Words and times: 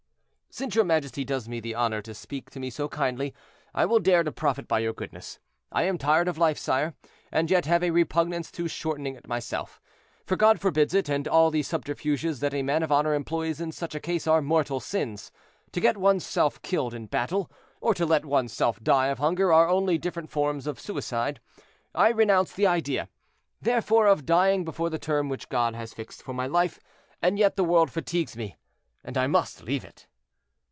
"Since 0.53 0.75
your 0.75 0.83
majesty 0.83 1.23
does 1.23 1.47
me 1.47 1.61
the 1.61 1.75
honor 1.75 2.01
to 2.01 2.13
speak 2.13 2.49
to 2.49 2.59
me 2.59 2.69
so 2.69 2.89
kindly, 2.89 3.33
I 3.73 3.85
will 3.85 3.99
dare 3.99 4.21
to 4.21 4.33
profit 4.33 4.67
by 4.67 4.79
your 4.79 4.91
goodness. 4.91 5.39
I 5.71 5.83
am 5.83 5.97
tired 5.97 6.27
of 6.27 6.37
life, 6.37 6.57
sire, 6.57 6.93
and 7.31 7.49
yet 7.49 7.65
have 7.67 7.81
a 7.81 7.89
repugnance 7.91 8.51
to 8.51 8.67
shortening 8.67 9.15
it 9.15 9.29
myself, 9.29 9.79
for 10.25 10.35
God 10.35 10.59
forbids 10.59 10.93
it, 10.93 11.07
and 11.07 11.25
all 11.25 11.51
the 11.51 11.63
subterfuges 11.63 12.41
that 12.41 12.53
a 12.53 12.63
man 12.63 12.83
of 12.83 12.91
honor 12.91 13.13
employs 13.13 13.61
in 13.61 13.71
such 13.71 13.95
a 13.95 14.01
case 14.01 14.27
are 14.27 14.41
mortal 14.41 14.81
sins. 14.81 15.31
To 15.71 15.79
get 15.79 15.95
one's 15.95 16.25
self 16.25 16.61
killed 16.61 16.93
in 16.93 17.05
battle 17.05 17.49
or 17.79 17.93
to 17.93 18.05
let 18.05 18.25
one's 18.25 18.51
self 18.51 18.83
die 18.83 19.07
of 19.07 19.19
hunger 19.19 19.53
are 19.53 19.69
only 19.69 19.97
different 19.97 20.29
forms 20.29 20.67
of 20.67 20.81
suicide. 20.81 21.39
I 21.95 22.09
renounce 22.09 22.51
the 22.51 22.67
idea, 22.67 23.07
therefore, 23.61 24.07
of 24.07 24.25
dying 24.25 24.65
before 24.65 24.89
the 24.89 24.99
term 24.99 25.29
which 25.29 25.47
God 25.47 25.75
has 25.75 25.93
fixed 25.93 26.21
for 26.21 26.33
my 26.33 26.45
life, 26.45 26.77
and 27.21 27.39
yet 27.39 27.55
the 27.55 27.63
world 27.63 27.89
fatigues 27.89 28.35
me, 28.35 28.57
and 29.01 29.17
I 29.17 29.27
must 29.27 29.63
leave 29.63 29.85
it." 29.85 30.07